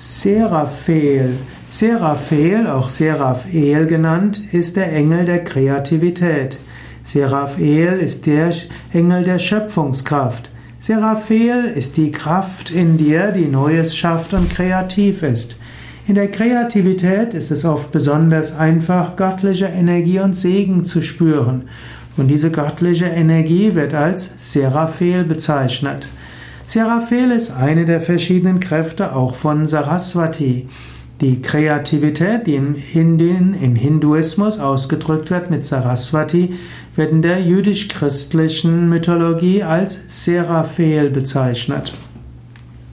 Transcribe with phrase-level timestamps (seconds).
[0.00, 1.30] Seraphel.
[1.68, 6.60] Seraphel, auch Seraphael genannt, ist der Engel der Kreativität.
[7.02, 8.52] Seraphel ist der
[8.92, 10.50] Engel der Schöpfungskraft.
[10.78, 15.58] Seraphel ist die Kraft in dir, die Neues schafft und kreativ ist.
[16.06, 21.64] In der Kreativität ist es oft besonders einfach, göttliche Energie und Segen zu spüren.
[22.16, 26.06] Und diese göttliche Energie wird als Seraphel bezeichnet.
[26.68, 30.68] Seraphel ist eine der verschiedenen Kräfte auch von Saraswati.
[31.22, 36.52] Die Kreativität, die im, Indien, im Hinduismus ausgedrückt wird mit Saraswati,
[36.94, 41.94] wird in der jüdisch-christlichen Mythologie als Seraphel bezeichnet.